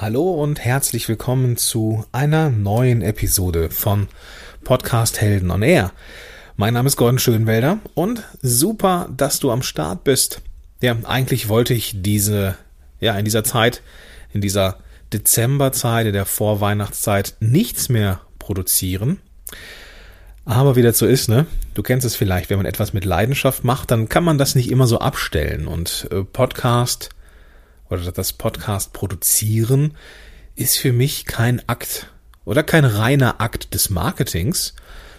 [0.00, 4.06] Hallo und herzlich willkommen zu einer neuen Episode von
[4.62, 5.90] Podcast Helden on Air.
[6.56, 10.40] Mein Name ist Gordon Schönwelder und super, dass du am Start bist.
[10.80, 12.56] Ja, eigentlich wollte ich diese,
[13.00, 13.82] ja, in dieser Zeit,
[14.32, 14.78] in dieser
[15.12, 19.18] Dezemberzeit, in der Vorweihnachtszeit nichts mehr produzieren.
[20.44, 21.46] Aber wie das so ist, ne?
[21.74, 24.70] Du kennst es vielleicht, wenn man etwas mit Leidenschaft macht, dann kann man das nicht
[24.70, 25.66] immer so abstellen.
[25.66, 27.10] Und äh, Podcast
[27.90, 29.94] oder das Podcast produzieren
[30.54, 32.10] ist für mich kein Akt
[32.44, 34.74] oder kein reiner Akt des Marketings,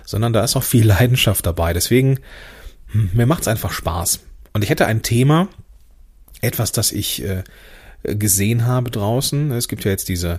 [0.06, 1.74] sondern da ist auch viel Leidenschaft dabei.
[1.74, 2.20] Deswegen,
[2.88, 4.20] hm, mir macht's einfach Spaß.
[4.54, 5.48] Und ich hätte ein Thema,
[6.42, 7.44] etwas, das ich äh,
[8.04, 9.52] gesehen habe draußen.
[9.52, 10.38] Es gibt ja jetzt diese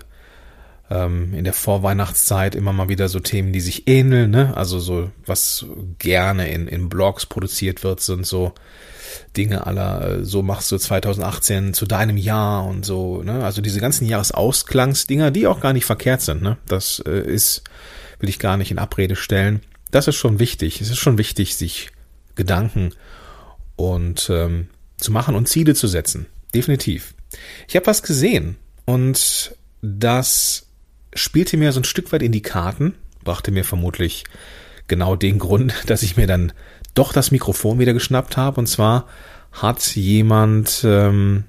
[0.91, 4.55] ähm, in der Vorweihnachtszeit immer mal wieder so Themen, die sich ähneln, ne?
[4.55, 5.65] Also so, was
[5.97, 8.53] gerne in, in Blogs produziert wird, sind so
[9.37, 13.43] Dinge aller, äh, so machst du 2018 zu deinem Jahr und so, ne?
[13.45, 16.57] Also diese ganzen Jahresausklangsdinger, die auch gar nicht verkehrt sind, ne?
[16.67, 17.63] Das äh, ist,
[18.19, 19.61] will ich gar nicht in Abrede stellen.
[19.91, 20.81] Das ist schon wichtig.
[20.81, 21.89] Es ist schon wichtig, sich
[22.35, 22.93] Gedanken
[23.77, 24.67] und ähm,
[24.97, 26.25] zu machen und Ziele zu setzen.
[26.53, 27.13] Definitiv.
[27.67, 30.67] Ich habe was gesehen und das
[31.13, 34.23] spielte mir so ein Stück weit in die Karten, brachte mir vermutlich
[34.87, 36.53] genau den Grund, dass ich mir dann
[36.93, 38.59] doch das Mikrofon wieder geschnappt habe.
[38.59, 39.07] Und zwar
[39.51, 41.45] hat jemand ähm,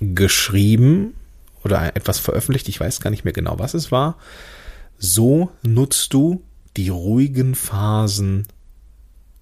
[0.00, 1.14] geschrieben
[1.64, 4.16] oder etwas veröffentlicht, ich weiß gar nicht mehr genau, was es war.
[4.98, 6.42] So nutzt du
[6.76, 8.46] die ruhigen Phasen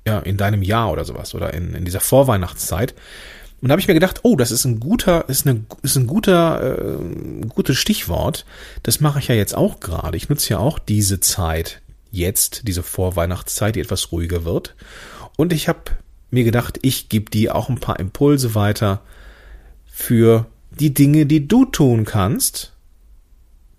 [0.06, 2.94] ja, in deinem Jahr oder sowas oder in, in dieser Vorweihnachtszeit.
[3.60, 6.06] Und da habe ich mir gedacht, oh, das ist ein guter, ist, eine, ist ein
[6.06, 8.44] guter, äh, gutes Stichwort.
[8.84, 10.16] Das mache ich ja jetzt auch gerade.
[10.16, 14.76] Ich nutze ja auch diese Zeit jetzt, diese Vorweihnachtszeit, die etwas ruhiger wird.
[15.36, 15.80] Und ich habe
[16.30, 19.02] mir gedacht, ich gebe dir auch ein paar Impulse weiter
[19.86, 22.72] für die Dinge, die du tun kannst,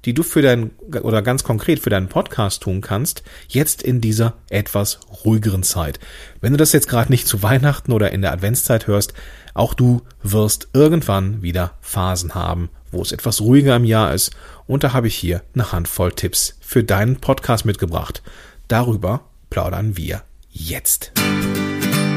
[0.10, 0.72] die du für dein
[1.04, 6.00] oder ganz konkret für deinen Podcast tun kannst, jetzt in dieser etwas ruhigeren Zeit.
[6.42, 9.14] Wenn du das jetzt gerade nicht zu Weihnachten oder in der Adventszeit hörst,
[9.54, 14.32] auch du wirst irgendwann wieder Phasen haben, wo es etwas ruhiger im Jahr ist
[14.66, 18.24] und da habe ich hier eine Handvoll Tipps für deinen Podcast mitgebracht.
[18.68, 21.12] Darüber plaudern wir jetzt.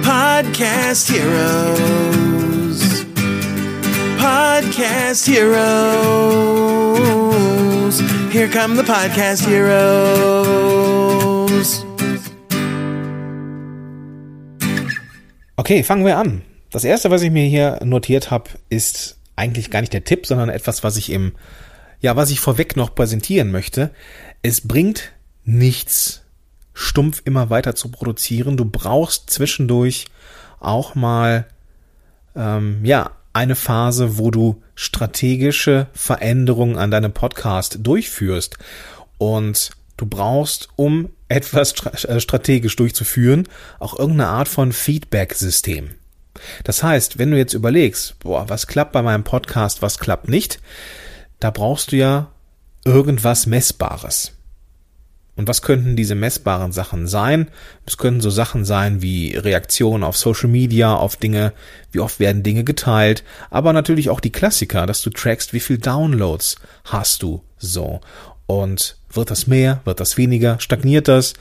[0.02, 2.91] Podcast Heroes.
[4.22, 5.50] Podcast Heroes.
[8.30, 10.94] Here come the Podcast Heroes.
[15.56, 16.42] Okay, fangen wir an.
[16.70, 20.50] Das erste, was ich mir hier notiert habe, ist eigentlich gar nicht der Tipp, sondern
[20.50, 21.32] etwas, was ich im,
[21.98, 23.90] ja, was ich vorweg noch präsentieren möchte.
[24.42, 25.10] Es bringt
[25.44, 26.22] nichts,
[26.74, 28.56] stumpf immer weiter zu produzieren.
[28.56, 30.06] Du brauchst zwischendurch
[30.60, 31.44] auch mal,
[32.36, 38.58] ähm, ja, eine Phase, wo du strategische Veränderungen an deinem Podcast durchführst.
[39.18, 43.48] Und du brauchst, um etwas äh, strategisch durchzuführen,
[43.78, 45.90] auch irgendeine Art von Feedback-System.
[46.64, 50.60] Das heißt, wenn du jetzt überlegst, boah, was klappt bei meinem Podcast, was klappt nicht,
[51.40, 52.30] da brauchst du ja
[52.84, 54.32] irgendwas Messbares.
[55.34, 57.48] Und was könnten diese messbaren Sachen sein?
[57.86, 61.54] Es könnten so Sachen sein wie Reaktionen auf Social Media, auf Dinge,
[61.90, 65.78] wie oft werden Dinge geteilt, aber natürlich auch die Klassiker, dass du trackst, wie viel
[65.78, 68.00] Downloads hast du so.
[68.46, 71.32] Und wird das mehr, wird das weniger, stagniert das?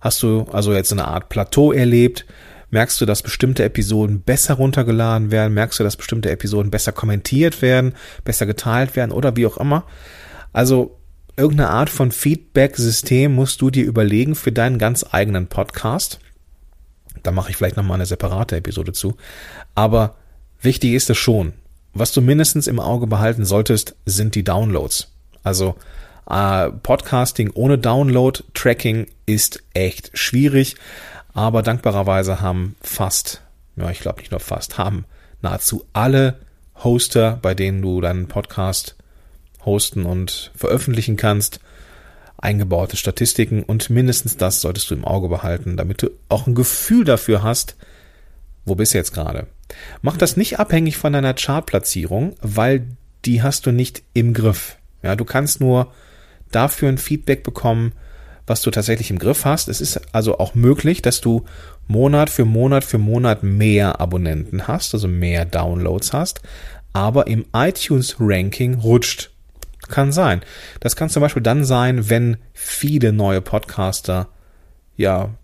[0.00, 2.26] Hast du also jetzt eine Art Plateau erlebt?
[2.70, 5.54] Merkst du, dass bestimmte Episoden besser runtergeladen werden?
[5.54, 7.94] Merkst du, dass bestimmte Episoden besser kommentiert werden,
[8.24, 9.84] besser geteilt werden oder wie auch immer?
[10.52, 10.97] Also
[11.38, 16.18] irgendeine Art von Feedback-System musst du dir überlegen für deinen ganz eigenen Podcast.
[17.22, 19.16] Da mache ich vielleicht nochmal eine separate Episode zu.
[19.74, 20.16] Aber
[20.60, 21.52] wichtig ist es schon.
[21.94, 25.12] Was du mindestens im Auge behalten solltest, sind die Downloads.
[25.42, 25.76] Also
[26.28, 30.76] äh, Podcasting ohne Download-Tracking ist echt schwierig.
[31.32, 33.42] Aber dankbarerweise haben fast,
[33.76, 35.04] ja, ich glaube nicht nur fast, haben
[35.40, 36.40] nahezu alle
[36.82, 38.97] Hoster, bei denen du deinen Podcast
[39.68, 41.60] hosten und veröffentlichen kannst,
[42.38, 47.04] eingebaute Statistiken und mindestens das solltest du im Auge behalten, damit du auch ein Gefühl
[47.04, 47.76] dafür hast,
[48.64, 49.46] wo bist du jetzt gerade.
[50.02, 52.86] Mach das nicht abhängig von deiner Chartplatzierung, weil
[53.24, 54.78] die hast du nicht im Griff.
[55.02, 55.92] Ja, du kannst nur
[56.50, 57.92] dafür ein Feedback bekommen,
[58.46, 59.68] was du tatsächlich im Griff hast.
[59.68, 61.44] Es ist also auch möglich, dass du
[61.86, 66.40] Monat für Monat für Monat mehr Abonnenten hast, also mehr Downloads hast,
[66.92, 69.30] aber im iTunes Ranking rutscht.
[69.88, 70.42] Kann sein.
[70.80, 74.28] Das kann zum Beispiel dann sein, wenn viele neue Podcaster
[74.96, 75.34] ja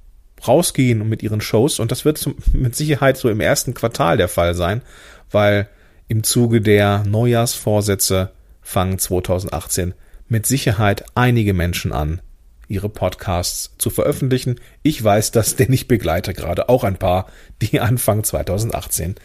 [0.47, 4.29] rausgehen mit ihren Shows und das wird zum, mit Sicherheit so im ersten Quartal der
[4.29, 4.83] Fall sein,
[5.31, 5.69] weil
[6.09, 8.31] im Zuge der Neujahrsvorsätze
[8.61, 9.95] fangen 2018
[10.29, 12.21] mit Sicherheit einige Menschen an,
[12.69, 14.61] ihre Podcasts zu veröffentlichen.
[14.83, 17.27] Ich weiß das, denn ich begleite gerade auch ein paar,
[17.63, 19.17] die Anfang 2018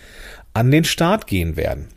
[0.53, 1.89] an den Start gehen werden.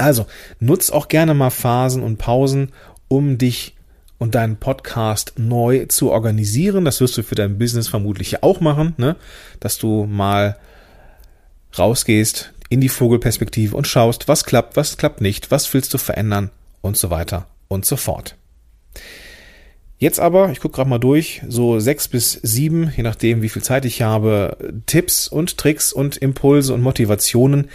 [0.00, 0.26] Also
[0.58, 2.72] nutz auch gerne mal Phasen und Pausen,
[3.08, 3.74] um dich
[4.18, 6.84] und deinen Podcast neu zu organisieren.
[6.84, 9.16] Das wirst du für dein Business vermutlich auch machen, ne?
[9.60, 10.56] dass du mal
[11.78, 16.50] rausgehst in die Vogelperspektive und schaust, was klappt, was klappt nicht, was willst du verändern
[16.82, 18.36] und so weiter und so fort.
[19.98, 23.62] Jetzt aber, ich gucke gerade mal durch, so sechs bis sieben, je nachdem, wie viel
[23.62, 24.56] Zeit ich habe,
[24.86, 27.68] Tipps und Tricks und Impulse und Motivationen,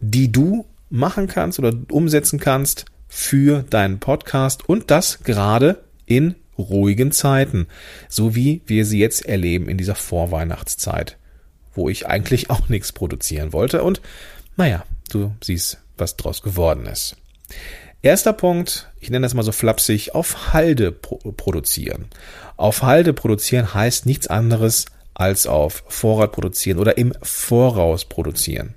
[0.00, 7.12] die du machen kannst oder umsetzen kannst für deinen Podcast und das gerade in ruhigen
[7.12, 7.66] Zeiten,
[8.08, 11.18] so wie wir sie jetzt erleben in dieser Vorweihnachtszeit,
[11.74, 14.00] wo ich eigentlich auch nichts produzieren wollte und
[14.56, 17.16] naja, du siehst, was draus geworden ist.
[18.02, 22.06] Erster Punkt, ich nenne das mal so flapsig, auf Halde pro produzieren.
[22.56, 28.74] Auf Halde produzieren heißt nichts anderes als auf Vorrat produzieren oder im Voraus produzieren.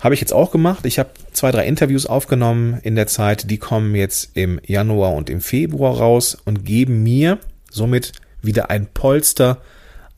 [0.00, 0.84] Habe ich jetzt auch gemacht.
[0.84, 3.50] Ich habe zwei, drei Interviews aufgenommen in der Zeit.
[3.50, 7.38] Die kommen jetzt im Januar und im Februar raus und geben mir
[7.70, 8.12] somit
[8.42, 9.62] wieder ein Polster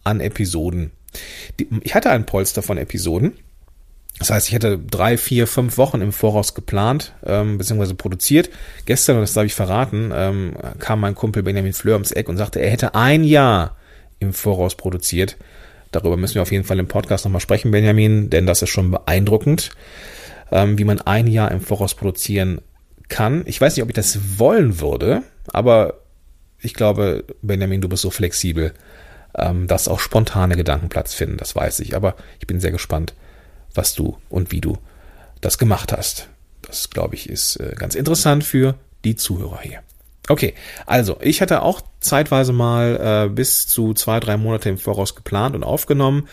[0.05, 0.91] an Episoden.
[1.83, 3.35] Ich hatte ein Polster von Episoden
[4.19, 8.51] das heißt, ich hätte drei, vier, fünf Wochen im Voraus geplant, ähm, beziehungsweise produziert.
[8.85, 12.37] Gestern, und das darf ich verraten, ähm, kam mein Kumpel Benjamin Fleur ums Eck und
[12.37, 13.77] sagte, er hätte ein Jahr
[14.19, 15.37] im Voraus produziert.
[15.91, 18.91] Darüber müssen wir auf jeden Fall im Podcast nochmal sprechen, Benjamin, denn das ist schon
[18.91, 19.71] beeindruckend,
[20.51, 22.61] ähm, wie man ein Jahr im Voraus produzieren
[23.09, 23.43] kann.
[23.47, 26.01] Ich weiß nicht, ob ich das wollen würde, aber
[26.61, 28.75] ich glaube, Benjamin, du bist so flexibel,
[29.37, 31.95] ähm, dass auch spontane Gedanken Platz finden, das weiß ich.
[31.95, 33.15] Aber ich bin sehr gespannt,
[33.75, 34.77] was du und wie du
[35.41, 36.29] das gemacht hast.
[36.63, 38.75] Das, glaube ich, ist äh, ganz interessant für
[39.05, 39.81] die Zuhörer hier.
[40.29, 40.55] Okay,
[40.85, 45.57] also ich hatte auch zeitweise mal äh, bis zu zwei, drei Monate im Voraus geplant
[45.57, 46.29] und aufgenommen.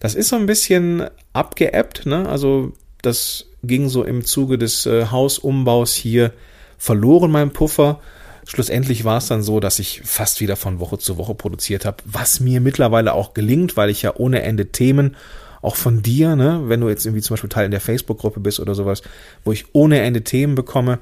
[0.00, 2.28] Das ist so ein bisschen abgeebbt, ne?
[2.28, 6.32] Also das ging so im Zuge des äh, Hausumbaus hier
[6.76, 8.00] verloren, mein Puffer.
[8.46, 11.98] Schlussendlich war es dann so, dass ich fast wieder von Woche zu Woche produziert habe,
[12.04, 15.16] was mir mittlerweile auch gelingt, weil ich ja ohne Ende Themen
[15.60, 18.60] auch von dir, ne, wenn du jetzt irgendwie zum Beispiel Teil in der Facebook-Gruppe bist
[18.60, 19.02] oder sowas,
[19.44, 20.98] wo ich ohne Ende Themen bekomme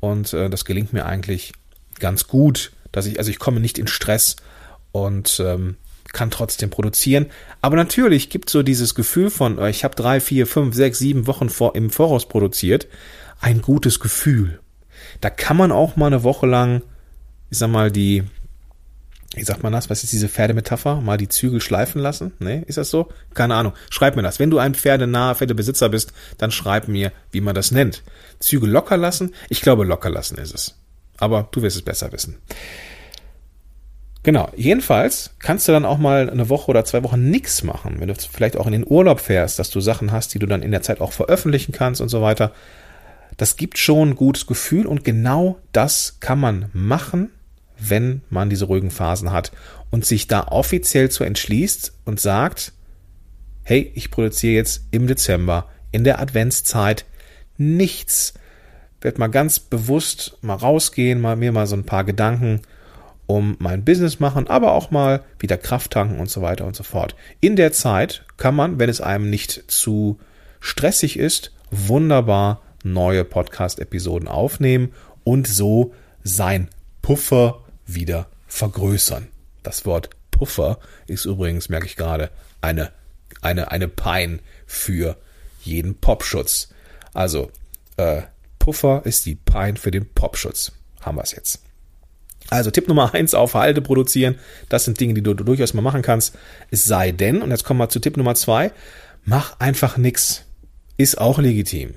[0.00, 1.52] und äh, das gelingt mir eigentlich
[1.98, 4.36] ganz gut, dass ich, also ich komme nicht in Stress
[4.92, 5.76] und ähm,
[6.12, 7.26] kann trotzdem produzieren.
[7.60, 11.26] Aber natürlich gibt so dieses Gefühl von, äh, ich habe drei, vier, fünf, sechs, sieben
[11.26, 12.86] Wochen vor, im Voraus produziert,
[13.40, 14.60] ein gutes Gefühl.
[15.20, 16.82] Da kann man auch mal eine Woche lang,
[17.50, 18.24] ich sag mal, die
[19.34, 19.90] wie sagt man das?
[19.90, 21.00] Was ist diese Pferdemetapher?
[21.00, 22.32] Mal die Zügel schleifen lassen?
[22.38, 23.08] Nee, ist das so?
[23.34, 23.72] Keine Ahnung.
[23.90, 24.38] Schreib mir das.
[24.38, 28.04] Wenn du ein pferdenaher Pferdebesitzer bist, dann schreib mir, wie man das nennt.
[28.38, 29.34] Zügel locker lassen?
[29.48, 30.74] Ich glaube, locker lassen ist es.
[31.18, 32.38] Aber du wirst es besser wissen.
[34.22, 34.50] Genau.
[34.56, 37.96] Jedenfalls kannst du dann auch mal eine Woche oder zwei Wochen nichts machen.
[37.98, 40.62] Wenn du vielleicht auch in den Urlaub fährst, dass du Sachen hast, die du dann
[40.62, 42.52] in der Zeit auch veröffentlichen kannst und so weiter.
[43.36, 47.30] Das gibt schon ein gutes Gefühl und genau das kann man machen
[47.78, 49.52] wenn man diese ruhigen Phasen hat
[49.90, 52.72] und sich da offiziell zu entschließt und sagt,
[53.62, 57.04] hey, ich produziere jetzt im Dezember in der Adventszeit
[57.56, 58.34] nichts.
[59.04, 62.62] Werd mal ganz bewusst mal rausgehen, mal mir mal so ein paar Gedanken
[63.26, 66.84] um mein Business machen, aber auch mal wieder Kraft tanken und so weiter und so
[66.84, 67.14] fort.
[67.40, 70.18] In der Zeit kann man, wenn es einem nicht zu
[70.58, 76.70] stressig ist, wunderbar neue Podcast-Episoden aufnehmen und so sein
[77.02, 79.28] Puffer wieder vergrößern.
[79.62, 82.30] Das Wort Puffer ist übrigens, merke ich gerade,
[82.62, 82.90] eine,
[83.42, 85.18] eine, eine Pein für
[85.60, 86.70] jeden Popschutz.
[87.12, 87.50] Also,
[87.98, 88.22] äh,
[88.64, 90.72] Puffer ist die Pein für den Popschutz.
[91.02, 91.60] Haben wir es jetzt.
[92.48, 94.36] Also Tipp Nummer eins auf Halde produzieren.
[94.70, 96.38] Das sind Dinge, die du, du durchaus mal machen kannst.
[96.70, 98.72] Es sei denn, und jetzt kommen wir zu Tipp Nummer zwei,
[99.26, 100.46] mach einfach nix.
[100.96, 101.92] Ist auch legitim.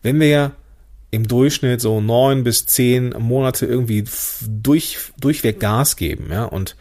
[0.00, 0.52] Wenn wir
[1.10, 4.06] im Durchschnitt so neun bis zehn Monate irgendwie
[4.46, 6.74] durch, durchweg Gas geben, ja, und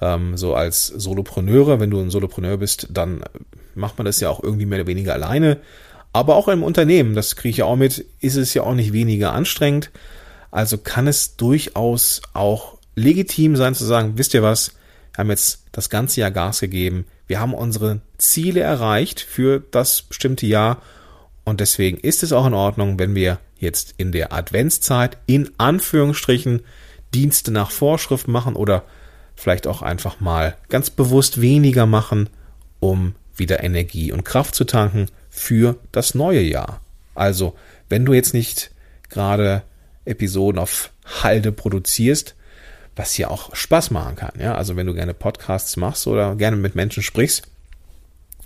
[0.00, 3.22] ähm, so als Solopreneure, wenn du ein Solopreneur bist, dann
[3.76, 5.58] macht man das ja auch irgendwie mehr oder weniger alleine.
[6.16, 8.94] Aber auch im Unternehmen, das kriege ich ja auch mit, ist es ja auch nicht
[8.94, 9.90] weniger anstrengend.
[10.50, 14.72] Also kann es durchaus auch legitim sein zu sagen, wisst ihr was,
[15.12, 20.00] wir haben jetzt das ganze Jahr Gas gegeben, wir haben unsere Ziele erreicht für das
[20.00, 20.80] bestimmte Jahr
[21.44, 26.62] und deswegen ist es auch in Ordnung, wenn wir jetzt in der Adventszeit in Anführungsstrichen
[27.12, 28.84] Dienste nach Vorschrift machen oder
[29.34, 32.30] vielleicht auch einfach mal ganz bewusst weniger machen,
[32.80, 36.80] um wieder Energie und Kraft zu tanken für das neue Jahr.
[37.14, 37.54] Also,
[37.88, 38.70] wenn du jetzt nicht
[39.08, 39.62] gerade
[40.04, 40.90] Episoden auf
[41.22, 42.34] Halde produzierst,
[42.96, 44.32] was ja auch Spaß machen kann.
[44.40, 47.46] Ja, also wenn du gerne Podcasts machst oder gerne mit Menschen sprichst,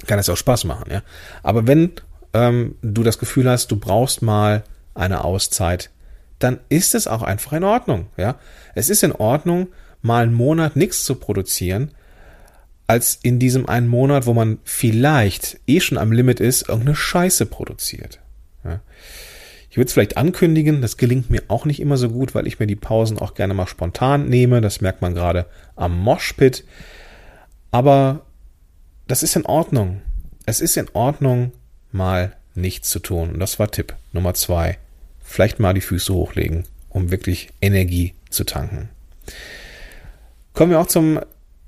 [0.06, 0.90] kann es auch Spaß machen.
[0.90, 1.02] Ja,
[1.42, 1.92] aber wenn
[2.34, 5.90] ähm, du das Gefühl hast, du brauchst mal eine Auszeit,
[6.40, 8.08] dann ist es auch einfach in Ordnung.
[8.16, 8.36] Ja,
[8.74, 9.68] es ist in Ordnung,
[10.02, 11.92] mal einen Monat nichts zu produzieren,
[12.90, 17.46] als in diesem einen Monat, wo man vielleicht eh schon am Limit ist, irgendeine Scheiße
[17.46, 18.18] produziert.
[19.70, 22.58] Ich würde es vielleicht ankündigen, das gelingt mir auch nicht immer so gut, weil ich
[22.58, 24.60] mir die Pausen auch gerne mal spontan nehme.
[24.60, 26.64] Das merkt man gerade am Moshpit.
[27.70, 28.26] Aber
[29.06, 30.02] das ist in Ordnung.
[30.44, 31.52] Es ist in Ordnung,
[31.92, 33.34] mal nichts zu tun.
[33.34, 34.78] Und das war Tipp Nummer zwei.
[35.22, 38.88] Vielleicht mal die Füße hochlegen, um wirklich Energie zu tanken.
[40.54, 41.20] Kommen wir auch zum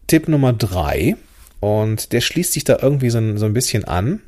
[0.07, 1.17] Tipp Nummer drei.
[1.61, 4.21] Und der schließt sich da irgendwie so ein, so ein bisschen an.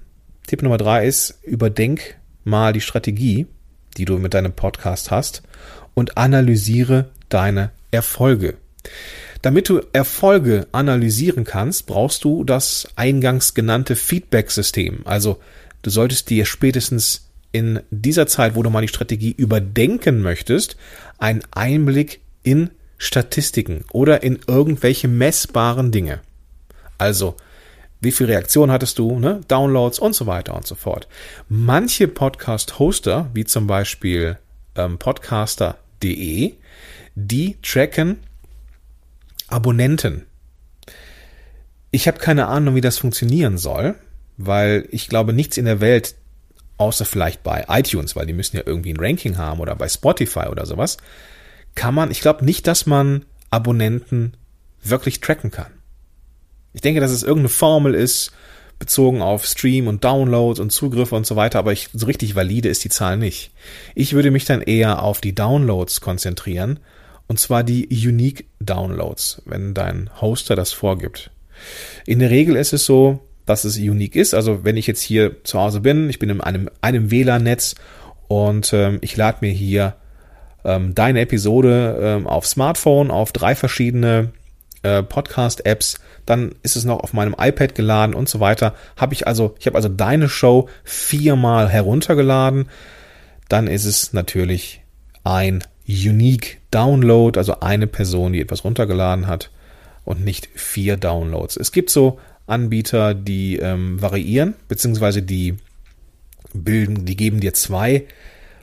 [0.46, 3.46] Tipp Nummer drei ist, überdenk mal die Strategie,
[3.96, 5.42] die du mit deinem Podcast hast
[5.94, 8.54] und analysiere deine Erfolge.
[9.42, 15.02] Damit du Erfolge analysieren kannst, brauchst du das eingangs genannte Feedback-System.
[15.04, 15.38] Also
[15.82, 20.76] du solltest dir spätestens in dieser Zeit, wo du mal die Strategie überdenken möchtest,
[21.18, 26.20] einen Einblick in Statistiken oder in irgendwelche messbaren Dinge.
[26.98, 27.36] Also,
[28.00, 29.40] wie viel Reaktion hattest du, ne?
[29.48, 31.08] Downloads und so weiter und so fort.
[31.48, 34.38] Manche Podcast-Hoster, wie zum Beispiel
[34.76, 36.54] ähm, podcaster.de,
[37.14, 38.18] die tracken
[39.48, 40.26] Abonnenten.
[41.90, 43.94] Ich habe keine Ahnung, wie das funktionieren soll,
[44.36, 46.16] weil ich glaube, nichts in der Welt,
[46.76, 50.48] außer vielleicht bei iTunes, weil die müssen ja irgendwie ein Ranking haben oder bei Spotify
[50.50, 50.96] oder sowas,
[51.74, 54.34] kann man, ich glaube nicht, dass man Abonnenten
[54.82, 55.72] wirklich tracken kann.
[56.72, 58.32] Ich denke, dass es irgendeine Formel ist,
[58.78, 62.68] bezogen auf Stream und Downloads und Zugriffe und so weiter, aber ich, so richtig valide
[62.68, 63.52] ist die Zahl nicht.
[63.94, 66.80] Ich würde mich dann eher auf die Downloads konzentrieren,
[67.26, 71.30] und zwar die Unique Downloads, wenn dein Hoster das vorgibt.
[72.04, 74.34] In der Regel ist es so, dass es unique ist.
[74.34, 77.76] Also wenn ich jetzt hier zu Hause bin, ich bin in einem, einem WLAN-Netz
[78.28, 79.96] und ähm, ich lade mir hier
[80.64, 84.33] ähm, deine Episode ähm, auf Smartphone, auf drei verschiedene
[84.83, 88.75] äh, Podcast-Apps, dann ist es noch auf meinem iPad geladen und so weiter.
[88.97, 92.68] Habe ich also, ich habe also deine Show viermal heruntergeladen.
[93.49, 94.83] Dann ist es natürlich
[95.23, 99.50] ein Unique Download, also eine Person, die etwas runtergeladen hat
[100.04, 101.56] und nicht vier Downloads.
[101.56, 105.56] Es gibt so Anbieter, die ähm, variieren, beziehungsweise die
[106.52, 108.04] bilden, die geben dir zwei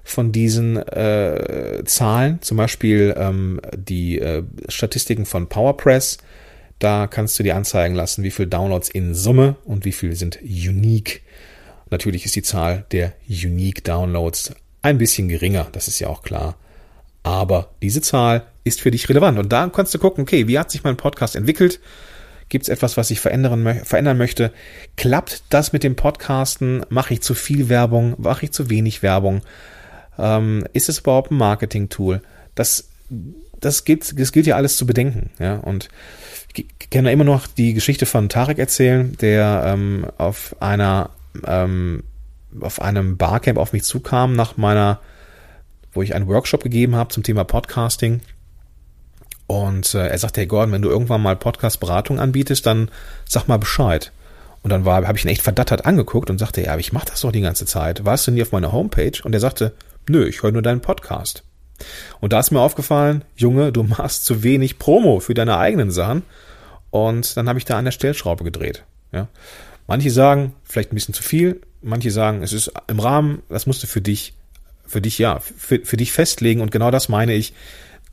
[0.04, 6.18] von diesen äh, Zahlen, zum Beispiel ähm, die äh, Statistiken von PowerPress.
[6.80, 10.40] Da kannst du dir anzeigen lassen, wie viel Downloads in Summe und wie viel sind
[10.42, 11.22] unique.
[11.92, 16.56] Natürlich ist die Zahl der unique Downloads ein bisschen geringer, das ist ja auch klar.
[17.24, 19.38] Aber diese Zahl ist für dich relevant.
[19.38, 21.80] Und da kannst du gucken, okay, wie hat sich mein Podcast entwickelt?
[22.50, 24.52] Gibt es etwas, was ich verändern, verändern möchte?
[24.98, 26.86] Klappt das mit dem Podcasten?
[26.90, 28.16] Mache ich zu viel Werbung?
[28.18, 29.42] Mache ich zu wenig Werbung?
[30.18, 32.22] Ähm, ist es überhaupt ein Marketing-Tool?
[32.56, 32.90] Das,
[33.60, 35.32] das, gilt, das gilt ja alles zu bedenken.
[35.40, 35.56] Ja?
[35.56, 35.90] Und
[36.54, 41.12] ich kann ja immer noch die Geschichte von Tarek erzählen, der ähm, auf einer
[41.46, 42.04] ähm,
[42.60, 45.00] auf einem Barcamp auf mich zukam nach meiner,
[45.94, 48.22] wo ich einen Workshop gegeben habe zum Thema Podcasting.
[49.48, 52.90] Und äh, er sagte, hey Gordon, wenn du irgendwann mal Podcast-Beratung anbietest, dann
[53.28, 54.12] sag mal Bescheid.
[54.64, 57.22] Und dann habe ich ihn echt verdattert angeguckt und sagte, ja, aber ich mache das
[57.22, 58.06] doch die ganze Zeit.
[58.06, 59.20] Warst du nie auf meiner Homepage?
[59.24, 59.74] Und er sagte,
[60.10, 61.44] Nö, ich höre nur deinen Podcast.
[62.20, 66.24] Und da ist mir aufgefallen, Junge, du machst zu wenig Promo für deine eigenen Sachen.
[66.90, 68.84] Und dann habe ich da an der Stellschraube gedreht.
[69.12, 69.28] Ja.
[69.88, 71.62] Manche sagen, vielleicht ein bisschen zu viel.
[71.82, 74.34] Manche sagen, es ist im Rahmen, das musst du für dich,
[74.86, 76.62] für dich, ja, für, für dich festlegen.
[76.62, 77.54] Und genau das meine ich.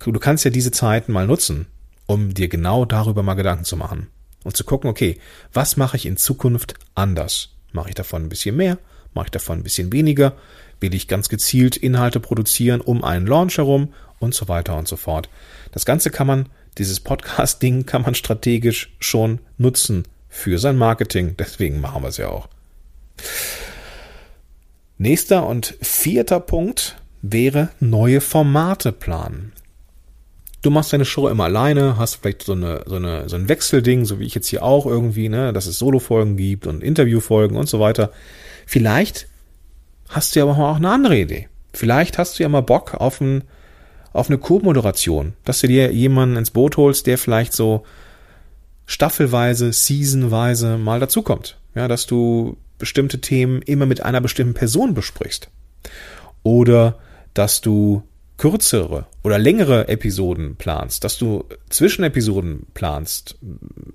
[0.01, 1.67] Du kannst ja diese Zeiten mal nutzen,
[2.07, 4.09] um dir genau darüber mal Gedanken zu machen.
[4.45, 5.19] Und zu gucken, okay,
[5.53, 7.51] was mache ich in Zukunft anders?
[7.73, 8.79] Mache ich davon ein bisschen mehr?
[9.13, 10.35] Mache ich davon ein bisschen weniger?
[10.81, 14.97] Will ich ganz gezielt Inhalte produzieren um einen Launch herum und so weiter und so
[14.97, 15.29] fort.
[15.73, 21.37] Das Ganze kann man, dieses Podcast-Ding kann man strategisch schon nutzen für sein Marketing.
[21.39, 22.49] Deswegen machen wir es ja auch.
[24.99, 29.53] Nächster und vierter Punkt wäre neue Formate planen.
[30.61, 34.05] Du machst deine Show immer alleine, hast vielleicht so, eine, so, eine, so ein Wechselding,
[34.05, 37.69] so wie ich jetzt hier auch irgendwie, ne, dass es Solo-Folgen gibt und Interview-Folgen und
[37.69, 38.11] so weiter.
[38.67, 39.28] Vielleicht
[40.09, 41.49] hast du ja auch eine andere Idee.
[41.73, 43.45] Vielleicht hast du ja mal Bock auf, ein,
[44.13, 47.85] auf eine Co-Moderation, dass du dir jemanden ins Boot holst, der vielleicht so
[48.87, 51.59] staffelweise, seasonweise mal dazukommt.
[51.75, 55.51] Ja, dass du bestimmte Themen immer mit einer bestimmten Person besprichst.
[56.43, 56.99] Oder
[57.35, 58.03] dass du
[58.39, 63.37] kürzere oder längere Episoden planst, dass du Zwischenepisoden planst,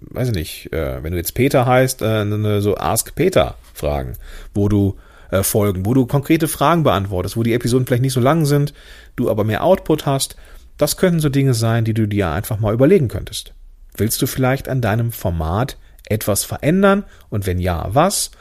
[0.01, 4.13] weiß ich nicht, äh, wenn du jetzt Peter heißt, äh, so Ask Peter Fragen,
[4.53, 4.97] wo du
[5.33, 8.73] äh, Folgen, wo du konkrete Fragen beantwortest, wo die Episoden vielleicht nicht so lang sind,
[9.15, 10.35] du aber mehr Output hast,
[10.77, 13.53] das könnten so Dinge sein, die du dir einfach mal überlegen könntest.
[13.97, 18.31] Willst du vielleicht an deinem Format etwas verändern und wenn ja, was?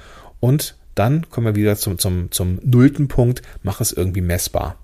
[0.41, 4.77] Und dann kommen wir wieder zum, zum, zum nullten Punkt, mach es irgendwie messbar.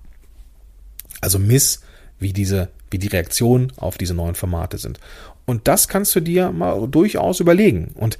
[1.21, 1.81] Also miss,
[2.19, 4.99] wie diese, wie die Reaktionen auf diese neuen Formate sind.
[5.45, 7.91] Und das kannst du dir mal durchaus überlegen.
[7.95, 8.17] Und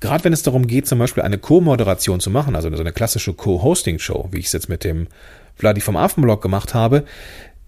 [0.00, 3.34] gerade wenn es darum geht, zum Beispiel eine Co-Moderation zu machen, also so eine klassische
[3.34, 5.08] Co-Hosting-Show, wie ich es jetzt mit dem
[5.54, 7.04] Vladi vom Affenblog gemacht habe,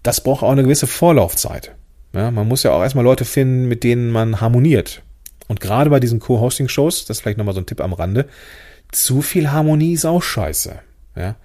[0.03, 1.75] das braucht auch eine gewisse Vorlaufzeit.
[2.13, 5.03] Ja, man muss ja auch erstmal Leute finden, mit denen man harmoniert.
[5.47, 8.27] Und gerade bei diesen Co-Hosting-Shows, das ist vielleicht nochmal so ein Tipp am Rande,
[8.91, 10.79] zu viel Harmonie ist auch scheiße.
[11.15, 11.35] Ja.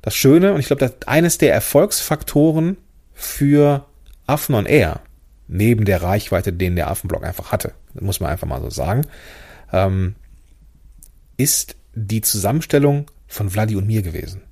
[0.00, 2.76] Das Schöne, und ich glaube, eines der Erfolgsfaktoren
[3.14, 3.84] für
[4.26, 5.00] Affen on Air,
[5.46, 9.02] neben der Reichweite, den der Affenblog einfach hatte, muss man einfach mal so sagen,
[9.72, 10.14] ähm,
[11.36, 14.42] ist die Zusammenstellung von Vladi und mir gewesen.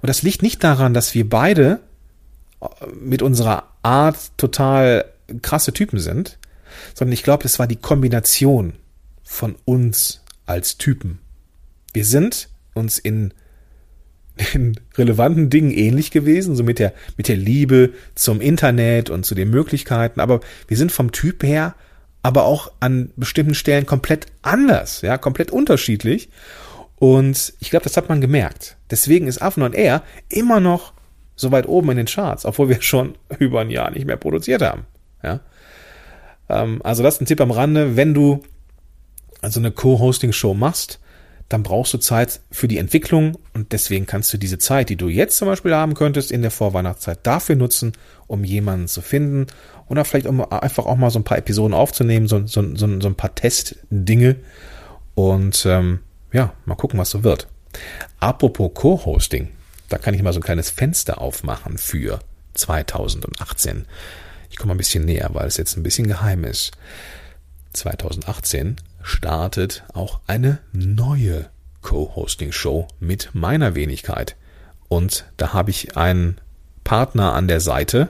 [0.00, 1.80] Und das liegt nicht daran, dass wir beide
[2.60, 2.66] äh,
[3.00, 5.04] mit unserer Art total
[5.42, 6.38] krasse Typen sind,
[6.94, 8.74] sondern ich glaube, es war die Kombination
[9.22, 11.18] von uns als Typen.
[11.92, 13.32] Wir sind uns in
[14.52, 19.34] in relevanten Dingen ähnlich gewesen, so mit der, mit der Liebe zum Internet und zu
[19.34, 21.74] den Möglichkeiten, aber wir sind vom Typ her
[22.26, 26.28] aber auch an bestimmten Stellen komplett anders, ja, komplett unterschiedlich.
[26.96, 28.76] Und ich glaube, das hat man gemerkt.
[28.90, 30.92] Deswegen ist Affen und Air immer noch
[31.36, 34.60] so weit oben in den Charts, obwohl wir schon über ein Jahr nicht mehr produziert
[34.60, 34.86] haben.
[35.22, 35.38] Ja.
[36.48, 38.42] Ähm, also das ist ein Tipp am Rande, wenn du
[39.40, 40.98] also eine Co-Hosting-Show machst,
[41.48, 45.08] dann brauchst du Zeit für die Entwicklung und deswegen kannst du diese Zeit, die du
[45.08, 47.92] jetzt zum Beispiel haben könntest in der Vorweihnachtszeit, dafür nutzen,
[48.26, 49.46] um jemanden zu finden
[49.88, 53.08] oder vielleicht um einfach auch mal so ein paar Episoden aufzunehmen, so, so, so, so
[53.08, 54.36] ein paar Testdinge
[55.14, 56.00] und ähm,
[56.32, 57.46] ja, mal gucken, was so wird.
[58.18, 59.48] Apropos Co-Hosting,
[59.88, 62.18] da kann ich mal so ein kleines Fenster aufmachen für
[62.54, 63.86] 2018.
[64.50, 66.72] Ich komme ein bisschen näher, weil es jetzt ein bisschen geheim ist.
[67.72, 71.48] 2018 startet auch eine neue
[71.82, 74.36] Co-Hosting-Show mit meiner Wenigkeit.
[74.88, 76.40] Und da habe ich einen
[76.82, 78.08] Partner an der Seite.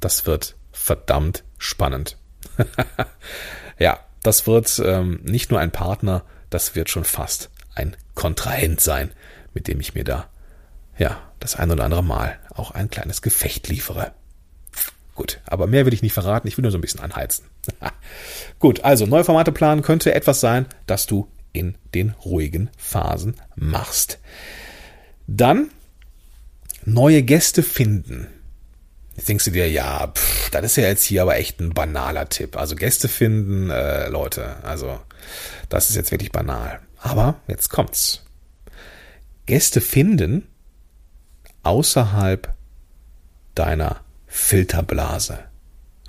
[0.00, 2.16] Das wird verdammt spannend.
[3.78, 9.10] ja, das wird ähm, nicht nur ein Partner, das wird schon fast ein Kontrahent sein,
[9.52, 10.30] mit dem ich mir da,
[10.96, 14.12] ja, das ein oder andere Mal auch ein kleines Gefecht liefere.
[15.14, 17.46] Gut, aber mehr will ich nicht verraten, ich will nur so ein bisschen anheizen.
[18.58, 24.18] Gut, also neue Formate planen könnte etwas sein, das du in den ruhigen Phasen machst.
[25.26, 25.70] Dann
[26.84, 28.26] neue Gäste finden.
[29.16, 32.28] Jetzt denkst du dir, ja, pff, das ist ja jetzt hier aber echt ein banaler
[32.28, 32.56] Tipp.
[32.56, 34.98] Also Gäste finden, äh, Leute, also
[35.68, 36.80] das ist jetzt wirklich banal.
[36.98, 38.24] Aber jetzt kommt's.
[39.46, 40.48] Gäste finden
[41.62, 42.52] außerhalb
[43.54, 44.03] deiner
[44.36, 45.38] Filterblase.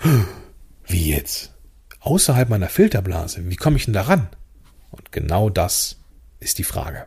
[0.88, 1.54] Wie jetzt?
[2.00, 3.48] Außerhalb meiner Filterblase.
[3.50, 4.30] Wie komme ich denn da ran?
[4.90, 5.98] Und genau das
[6.40, 7.06] ist die Frage.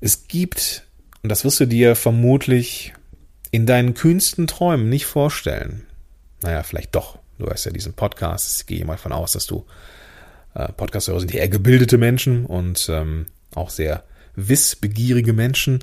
[0.00, 0.86] Es gibt,
[1.22, 2.92] und das wirst du dir vermutlich
[3.50, 5.86] in deinen kühnsten Träumen nicht vorstellen.
[6.42, 7.18] Naja, vielleicht doch.
[7.38, 8.60] Du hast ja diesen Podcast.
[8.60, 9.64] Ich gehe mal von aus, dass du
[10.54, 13.24] äh, Podcast-Hörer sind eher gebildete Menschen und ähm,
[13.54, 14.04] auch sehr
[14.36, 15.82] wissbegierige Menschen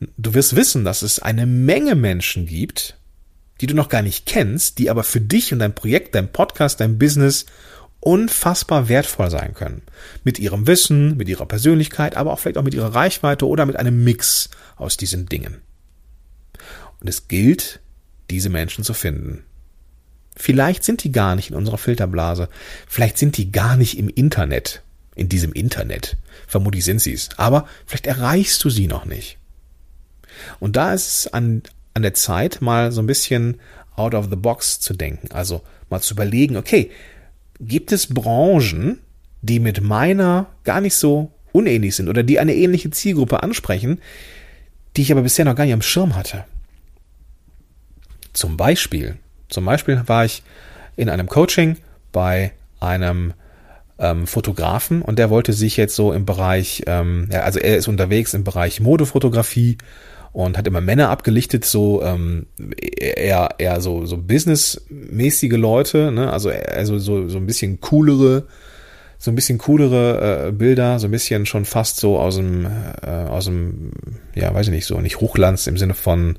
[0.00, 2.98] du wirst wissen, dass es eine Menge Menschen gibt,
[3.60, 6.80] die du noch gar nicht kennst, die aber für dich und dein Projekt, dein Podcast,
[6.80, 7.46] dein Business
[8.00, 9.82] unfassbar wertvoll sein können.
[10.22, 13.76] Mit ihrem Wissen, mit ihrer Persönlichkeit, aber auch vielleicht auch mit ihrer Reichweite oder mit
[13.76, 15.60] einem Mix aus diesen Dingen.
[17.00, 17.80] Und es gilt,
[18.30, 19.44] diese Menschen zu finden.
[20.36, 22.48] Vielleicht sind die gar nicht in unserer Filterblase.
[22.86, 24.82] Vielleicht sind die gar nicht im Internet.
[25.14, 26.18] In diesem Internet.
[26.46, 27.30] Vermutlich sind sie es.
[27.38, 29.35] Aber vielleicht erreichst du sie noch nicht.
[30.60, 31.62] Und da ist es an,
[31.94, 33.60] an der Zeit, mal so ein bisschen
[33.96, 35.28] out of the box zu denken.
[35.32, 36.90] Also mal zu überlegen, okay,
[37.60, 39.00] gibt es Branchen,
[39.42, 44.00] die mit meiner gar nicht so unähnlich sind oder die eine ähnliche Zielgruppe ansprechen,
[44.96, 46.44] die ich aber bisher noch gar nicht am Schirm hatte.
[48.32, 49.16] Zum Beispiel,
[49.48, 50.42] zum Beispiel war ich
[50.96, 51.76] in einem Coaching
[52.12, 53.32] bei einem
[53.98, 58.34] ähm, Fotografen und der wollte sich jetzt so im Bereich, ähm, also er ist unterwegs
[58.34, 59.78] im Bereich Modefotografie
[60.36, 62.44] und hat immer Männer abgelichtet, so ähm,
[62.78, 66.30] eher, eher so, so businessmäßige Leute, ne?
[66.30, 68.46] also also so, so ein bisschen coolere
[69.16, 73.08] so ein bisschen coolere äh, Bilder, so ein bisschen schon fast so aus dem, äh,
[73.08, 73.92] aus dem,
[74.34, 76.38] ja, weiß ich nicht, so nicht Hochglanz im Sinne von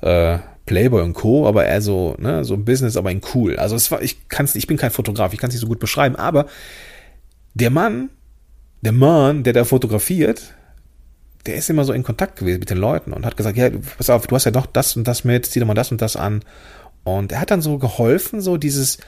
[0.00, 3.56] äh, Playboy und Co., aber eher so, ne, so Business, aber in cool.
[3.56, 5.78] Also es war, ich kann's, ich bin kein Fotograf, ich kann es nicht so gut
[5.78, 6.46] beschreiben, aber
[7.52, 8.08] der Mann,
[8.80, 10.54] der Mann, der da fotografiert,
[11.46, 14.10] der ist immer so in Kontakt gewesen mit den Leuten und hat gesagt, ja, pass
[14.10, 16.16] auf, du hast ja doch das und das mit, zieh doch mal das und das
[16.16, 16.42] an.
[17.04, 18.98] Und er hat dann so geholfen, so dieses,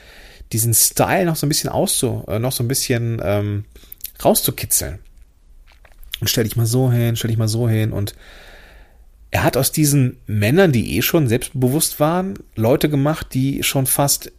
[0.51, 3.65] diesen Style noch so ein bisschen auszu, äh, noch so ein bisschen ähm,
[4.23, 4.99] rauszukitzeln.
[6.19, 8.15] Und stell dich mal so hin, stell dich mal so hin und
[9.29, 14.31] er hat aus diesen Männern, die eh schon selbstbewusst waren, Leute gemacht, die schon fast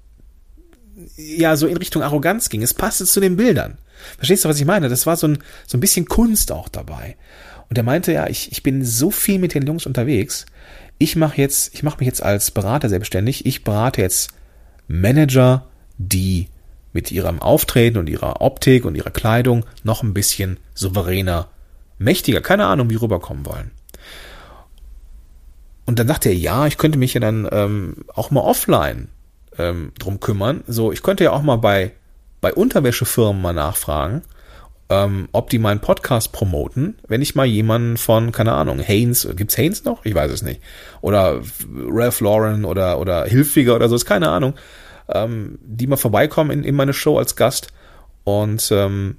[1.16, 2.64] ja so in Richtung Arroganz gingen.
[2.64, 3.78] Es passte zu den Bildern.
[4.16, 4.88] Verstehst du, was ich meine?
[4.88, 7.16] Das war so ein, so ein bisschen Kunst auch dabei.
[7.68, 10.46] Und er meinte, ja, ich, ich bin so viel mit den Jungs unterwegs.
[10.98, 13.46] Ich mache jetzt, ich mache mich jetzt als Berater selbstständig.
[13.46, 14.30] Ich berate jetzt
[14.88, 15.66] Manager,
[15.98, 16.48] die
[16.92, 21.48] mit ihrem Auftreten und ihrer Optik und ihrer Kleidung noch ein bisschen souveräner,
[21.98, 23.70] mächtiger, keine Ahnung, wie rüberkommen wollen.
[25.84, 29.08] Und dann dachte er, ja, ich könnte mich ja dann ähm, auch mal offline
[29.58, 30.62] ähm, drum kümmern.
[30.66, 31.92] So, ich könnte ja auch mal bei,
[32.40, 34.22] bei Unterwäschefirmen mal nachfragen,
[34.90, 39.58] ähm, ob die meinen Podcast promoten, wenn ich mal jemanden von, keine Ahnung, Haynes, gibt's
[39.58, 40.04] Haynes noch?
[40.04, 40.62] Ich weiß es nicht.
[41.00, 41.42] Oder
[41.88, 44.54] Ralph Lauren oder, oder Hilfiger oder so, ist keine Ahnung.
[45.08, 47.68] Ähm, die mal vorbeikommen in, in meine Show als Gast
[48.24, 49.16] und ähm,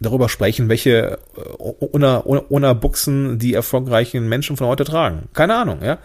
[0.00, 1.18] darüber sprechen, welche
[1.58, 5.28] Una, Una Buchsen die erfolgreichen Menschen von heute tragen.
[5.32, 5.98] Keine Ahnung, ja.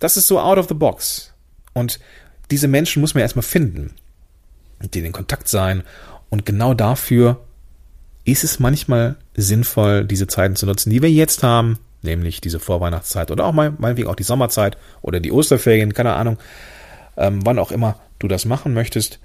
[0.00, 1.32] Das ist so out of the box.
[1.72, 2.00] Und
[2.50, 3.94] diese Menschen muss man erstmal finden,
[4.80, 5.82] mit denen in Kontakt sein.
[6.34, 7.44] Und genau dafür
[8.24, 13.30] ist es manchmal sinnvoll, diese Zeiten zu nutzen, die wir jetzt haben, nämlich diese Vorweihnachtszeit
[13.30, 16.38] oder auch mal, meinetwegen auch die Sommerzeit oder die Osterferien, keine Ahnung,
[17.16, 19.20] ähm, wann auch immer du das machen möchtest.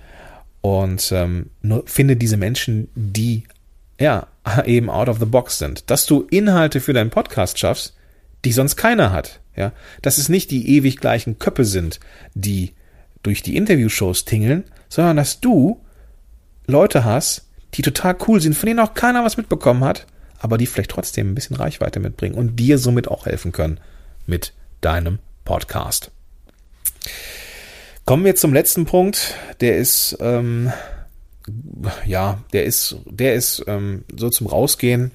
[0.61, 1.49] Und ähm,
[1.85, 3.41] finde diese Menschen, die
[3.99, 4.27] ja,
[4.67, 5.89] eben out of the box sind.
[5.89, 7.95] Dass du Inhalte für deinen Podcast schaffst,
[8.45, 9.39] die sonst keiner hat.
[9.55, 9.71] Ja,
[10.03, 11.99] dass es nicht die ewig gleichen Köppe sind,
[12.35, 12.73] die
[13.23, 15.81] durch die Interviewshows tingeln, sondern dass du
[16.69, 20.07] Leute hast, die total cool sind, von denen auch keiner was mitbekommen hat,
[20.39, 23.79] aber die vielleicht trotzdem ein bisschen Reichweite mitbringen und dir somit auch helfen können
[24.25, 26.11] mit deinem Podcast.
[28.05, 29.35] Kommen wir zum letzten Punkt.
[29.59, 30.71] Der ist ähm,
[32.05, 35.11] ja, der ist, der ist ähm, so zum Rausgehen.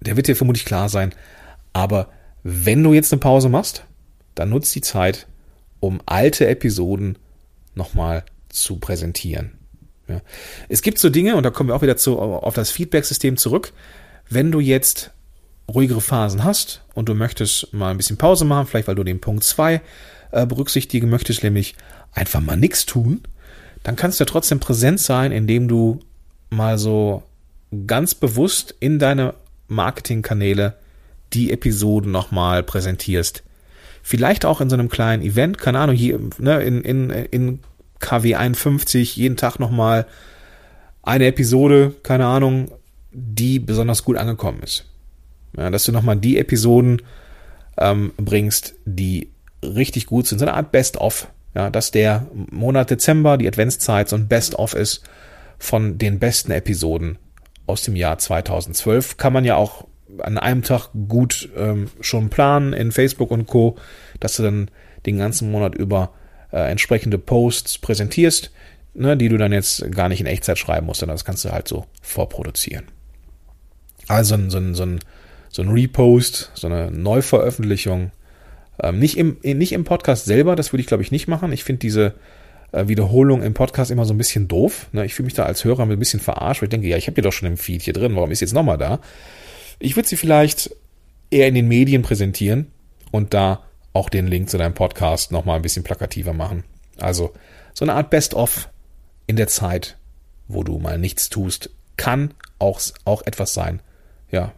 [0.00, 1.14] Der wird dir vermutlich klar sein.
[1.72, 2.08] Aber
[2.42, 3.84] wenn du jetzt eine Pause machst,
[4.34, 5.26] dann nutzt die Zeit,
[5.80, 7.18] um alte Episoden
[7.74, 9.52] nochmal zu präsentieren.
[10.12, 10.20] Ja.
[10.68, 13.72] Es gibt so Dinge, und da kommen wir auch wieder zu, auf das Feedback-System zurück.
[14.28, 15.10] Wenn du jetzt
[15.72, 19.20] ruhigere Phasen hast und du möchtest mal ein bisschen Pause machen, vielleicht weil du den
[19.20, 19.80] Punkt 2
[20.32, 21.76] äh, berücksichtigen möchtest, nämlich
[22.12, 23.22] einfach mal nichts tun,
[23.82, 26.00] dann kannst du ja trotzdem präsent sein, indem du
[26.50, 27.22] mal so
[27.86, 29.34] ganz bewusst in deine
[29.68, 30.74] Marketingkanäle
[31.32, 33.42] die Episoden nochmal präsentierst.
[34.02, 37.60] Vielleicht auch in so einem kleinen Event, keine Ahnung, hier, ne, in, in, in
[38.02, 40.06] KW 51 jeden Tag nochmal
[41.02, 42.70] eine Episode, keine Ahnung,
[43.10, 44.84] die besonders gut angekommen ist.
[45.56, 47.00] Ja, dass du nochmal die Episoden
[47.78, 49.30] ähm, bringst, die
[49.62, 54.16] richtig gut sind, so eine Art Best-of ja, dass der Monat Dezember, die Adventszeit, so
[54.16, 55.02] ein Best-of ist
[55.58, 57.18] von den besten Episoden
[57.66, 59.16] aus dem Jahr 2012.
[59.16, 59.86] Kann man ja auch
[60.18, 63.76] an einem Tag gut ähm, schon planen in Facebook und Co.,
[64.18, 64.70] dass du dann
[65.06, 66.12] den ganzen Monat über
[66.52, 68.50] äh, entsprechende Posts präsentierst,
[68.94, 71.50] ne, die du dann jetzt gar nicht in Echtzeit schreiben musst, sondern das kannst du
[71.50, 72.86] halt so vorproduzieren.
[74.08, 75.00] Also so ein, so ein,
[75.48, 78.10] so ein Repost, so eine Neuveröffentlichung
[78.82, 81.52] ähm, nicht, im, nicht im Podcast selber, das würde ich glaube ich nicht machen.
[81.52, 82.14] Ich finde diese
[82.72, 84.88] äh, Wiederholung im Podcast immer so ein bisschen doof.
[84.92, 85.04] Ne?
[85.04, 87.14] Ich fühle mich da als Hörer ein bisschen verarscht, weil ich denke, ja, ich habe
[87.14, 89.00] die doch schon im Feed hier drin, warum ist jetzt nochmal da?
[89.78, 90.74] Ich würde sie vielleicht
[91.30, 92.66] eher in den Medien präsentieren
[93.10, 96.64] und da auch den Link zu deinem Podcast nochmal ein bisschen plakativer machen.
[96.98, 97.32] Also
[97.74, 98.68] so eine Art Best-of
[99.26, 99.96] in der Zeit,
[100.48, 103.80] wo du mal nichts tust, kann auch, auch etwas sein,
[104.30, 104.52] ja,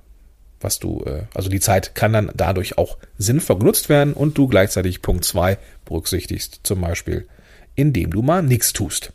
[0.61, 4.49] was du, äh, also die Zeit kann dann dadurch auch sinnvoll genutzt werden und du
[4.49, 7.29] gleichzeitig Punkt zwei berücksichtigst, zum Beispiel,
[7.75, 9.13] indem du mal nichts tust.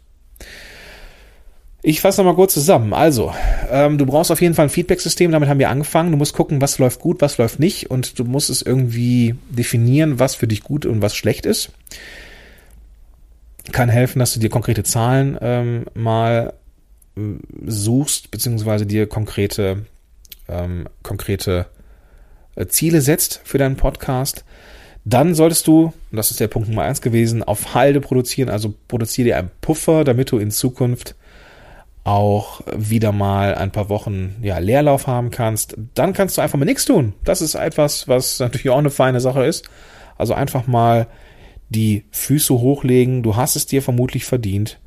[1.81, 2.93] Ich fasse nochmal kurz zusammen.
[2.93, 3.33] Also,
[3.71, 6.11] ähm, du brauchst auf jeden Fall ein Feedback-System, damit haben wir angefangen.
[6.11, 10.19] Du musst gucken, was läuft gut, was läuft nicht und du musst es irgendwie definieren,
[10.19, 11.71] was für dich gut und was schlecht ist.
[13.71, 16.53] Kann helfen, dass du dir konkrete Zahlen ähm, mal
[17.15, 17.21] äh,
[17.65, 19.85] suchst, beziehungsweise dir konkrete
[20.49, 21.67] ähm, konkrete
[22.55, 24.43] äh, Ziele setzt für deinen Podcast,
[25.05, 28.73] dann solltest du, und das ist der Punkt Nummer eins gewesen, auf Halde produzieren, also
[28.87, 31.15] produziere dir einen Puffer, damit du in Zukunft
[32.03, 36.65] auch wieder mal ein paar Wochen ja, Leerlauf haben kannst, dann kannst du einfach mal
[36.65, 37.13] nichts tun.
[37.23, 39.69] Das ist etwas, was natürlich auch eine feine Sache ist.
[40.17, 41.07] Also einfach mal
[41.69, 43.23] die Füße hochlegen.
[43.23, 44.79] Du hast es dir vermutlich verdient.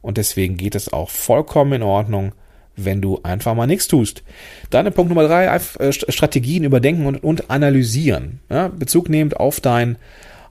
[0.00, 2.32] Und deswegen geht es auch vollkommen in Ordnung,
[2.76, 4.22] wenn du einfach mal nichts tust.
[4.70, 8.40] Dann Punkt Nummer drei, äh, Strategien überdenken und, und analysieren.
[8.48, 9.96] Ja, Bezug nehmend auf dein,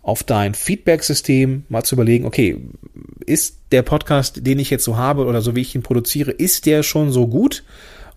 [0.08, 2.62] auf dein Feedback-System, mal zu überlegen, okay,
[3.26, 6.66] ist der Podcast, den ich jetzt so habe oder so wie ich ihn produziere, ist
[6.66, 7.66] der schon so gut?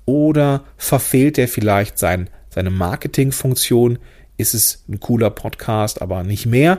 [0.05, 3.99] Oder verfehlt der vielleicht sein, seine Marketingfunktion?
[4.37, 6.79] Ist es ein cooler Podcast, aber nicht mehr?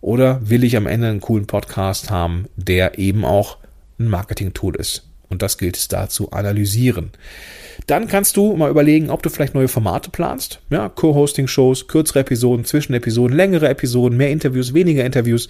[0.00, 3.58] Oder will ich am Ende einen coolen Podcast haben, der eben auch
[3.98, 5.07] ein Marketing-Tool ist?
[5.30, 7.12] Und das gilt es da zu analysieren.
[7.86, 10.60] Dann kannst du mal überlegen, ob du vielleicht neue Formate planst.
[10.70, 15.48] Ja, Co-Hosting-Shows, kürzere Episoden, Zwischenepisoden, längere Episoden, mehr Interviews, weniger Interviews.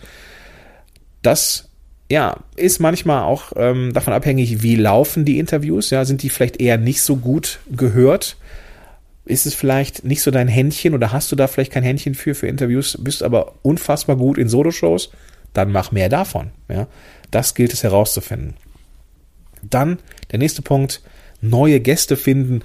[1.22, 1.68] Das
[2.10, 5.90] ja, ist manchmal auch ähm, davon abhängig, wie laufen die Interviews.
[5.90, 8.36] Ja, sind die vielleicht eher nicht so gut gehört?
[9.26, 12.34] Ist es vielleicht nicht so dein Händchen oder hast du da vielleicht kein Händchen für
[12.34, 15.10] für Interviews, bist aber unfassbar gut in Solo-Shows?
[15.52, 16.50] Dann mach mehr davon.
[16.70, 16.86] Ja,
[17.30, 18.54] das gilt es herauszufinden.
[19.62, 19.98] Dann
[20.30, 21.02] der nächste Punkt,
[21.40, 22.62] neue Gäste finden.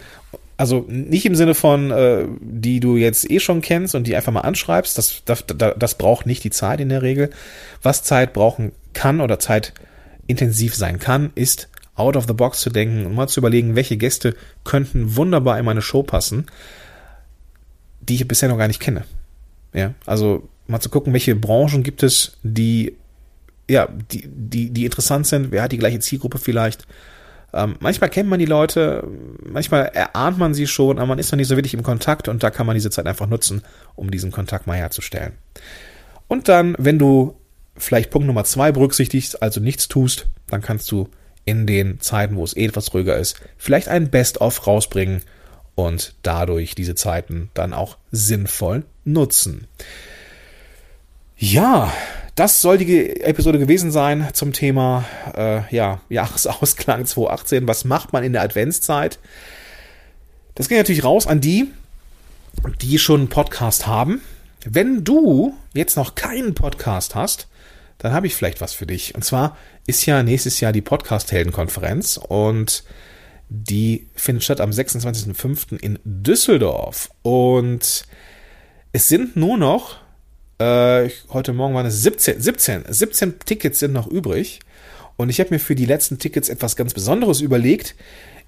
[0.58, 4.32] Also nicht im Sinne von, äh, die du jetzt eh schon kennst und die einfach
[4.32, 4.98] mal anschreibst.
[4.98, 7.30] Das, das, das braucht nicht die Zeit in der Regel.
[7.82, 9.74] Was Zeit brauchen kann oder Zeit
[10.28, 13.98] intensiv sein kann, ist out of the box zu denken und mal zu überlegen, welche
[13.98, 16.48] Gäste könnten wunderbar in meine Show passen,
[18.02, 19.06] die ich bisher noch gar nicht kenne.
[19.74, 22.96] Ja, also mal zu gucken, welche Branchen gibt es, die
[23.74, 25.52] ja, die, die, die interessant sind.
[25.52, 26.88] Wer hat die gleiche Zielgruppe vielleicht?
[27.54, 29.08] Ähm, manchmal kennt man die Leute,
[29.46, 32.42] manchmal erahnt man sie schon, aber man ist noch nicht so wirklich im Kontakt und
[32.42, 33.62] da kann man diese Zeit einfach nutzen,
[33.96, 35.34] um diesen Kontakt mal herzustellen.
[36.28, 37.36] Und dann, wenn du
[37.78, 41.10] vielleicht Punkt Nummer zwei berücksichtigst, also nichts tust, dann kannst du
[41.46, 45.22] in den Zeiten, wo es eh etwas ruhiger ist, vielleicht ein Best-of rausbringen
[45.76, 49.68] und dadurch diese Zeiten dann auch sinnvoll nutzen.
[51.38, 51.92] Ja,
[52.36, 57.68] das soll die Episode gewesen sein zum Thema äh, ja, Jahresausklang 2018.
[57.68, 59.20] Was macht man in der Adventszeit?
[60.56, 61.72] Das geht natürlich raus an die,
[62.82, 64.22] die schon einen Podcast haben.
[64.66, 67.48] Wenn du jetzt noch keinen Podcast hast,
[67.98, 69.16] dann habe ich vielleicht was für dich.
[69.16, 72.84] Und zwar ist ja nächstes Jahr die Podcast-Helden-Konferenz und
[73.50, 75.80] die findet statt am 26.05.
[75.80, 77.12] in Düsseldorf.
[77.22, 78.06] Und
[78.92, 80.03] es sind nur noch
[80.60, 84.60] äh, heute Morgen waren es 17, 17, 17 Tickets sind noch übrig.
[85.16, 87.96] Und ich habe mir für die letzten Tickets etwas ganz Besonderes überlegt.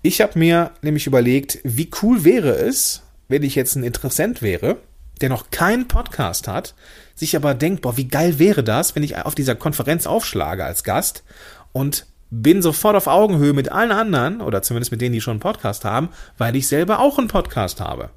[0.02, 4.78] Ich habe mir nämlich überlegt, wie cool wäre es, wenn ich jetzt ein Interessent wäre,
[5.22, 6.76] der noch keinen Podcast hat,
[7.16, 10.84] sich aber denkt, boah, wie geil wäre das, wenn ich auf dieser Konferenz aufschlage als
[10.84, 11.24] Gast
[11.72, 15.40] und bin sofort auf Augenhöhe mit allen anderen, oder zumindest mit denen, die schon einen
[15.40, 18.10] Podcast haben, weil ich selber auch einen Podcast habe.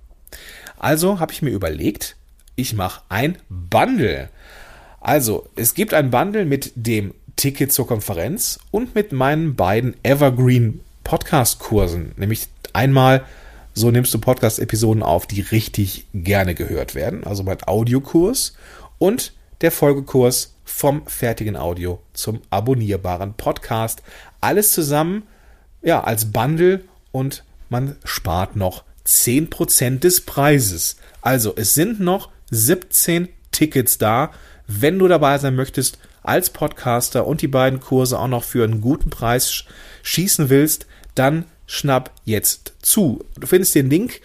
[0.79, 2.17] Also habe ich mir überlegt,
[2.59, 4.31] ich mache ein Bundle.
[5.01, 10.81] Also, es gibt ein Bundle mit dem Ticket zur Konferenz und mit meinen beiden Evergreen
[11.05, 13.25] Podcast Kursen, nämlich einmal
[13.75, 18.55] so nimmst du Podcast-Episoden auf, die richtig gerne gehört werden, also mein Audiokurs
[18.99, 24.03] und der Folgekurs vom fertigen Audio zum abonnierbaren Podcast.
[24.41, 25.23] Alles zusammen,
[25.81, 26.81] ja, als Bundle
[27.13, 30.97] und man spart noch 10% des Preises.
[31.23, 34.31] Also es sind noch 17 Tickets da.
[34.67, 38.81] Wenn du dabei sein möchtest als Podcaster und die beiden Kurse auch noch für einen
[38.81, 39.65] guten Preis
[40.03, 43.25] schießen willst, dann schnapp jetzt zu.
[43.39, 44.21] Du findest den Link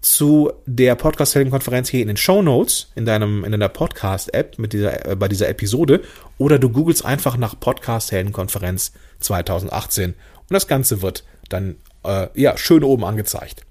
[0.00, 4.32] zu der Podcast Helden Konferenz hier in den Show Notes in deinem in deiner Podcast
[4.34, 6.02] App mit dieser äh, bei dieser Episode
[6.38, 10.16] oder du googelst einfach nach Podcast Helden Konferenz 2018 und
[10.50, 13.66] das ganze wird dann äh, ja schön oben angezeigt.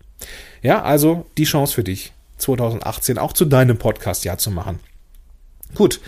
[0.62, 4.80] Ja, also die Chance für dich 2018 auch zu deinem Podcast-Jahr zu machen.
[5.74, 6.00] Gut,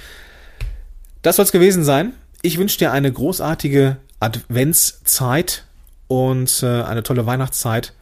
[1.21, 2.13] das soll es gewesen sein.
[2.41, 5.65] Ich wünsche dir eine großartige Adventszeit
[6.07, 7.93] und äh, eine tolle Weihnachtszeit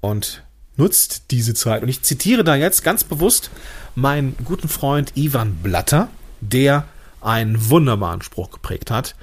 [0.00, 0.42] und
[0.76, 1.82] nutzt diese Zeit.
[1.82, 3.50] Und ich zitiere da jetzt ganz bewusst
[3.94, 6.08] meinen guten Freund Ivan Blatter,
[6.40, 6.86] der
[7.20, 9.14] einen wunderbaren Spruch geprägt hat.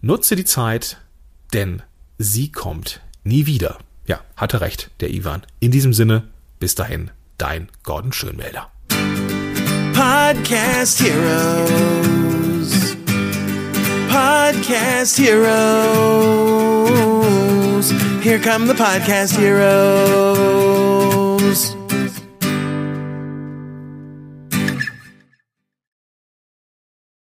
[0.00, 0.98] Nutze die Zeit,
[1.52, 1.82] denn
[2.18, 3.78] sie kommt nie wieder.
[4.06, 5.42] Ja, hatte recht, der Ivan.
[5.60, 6.24] In diesem Sinne,
[6.58, 8.70] bis dahin dein Gordon Schönwälder.
[9.94, 12.96] Podcast Heroes.
[14.08, 15.48] Podcast Heroes.
[18.22, 21.17] Here come the Podcast Heroes.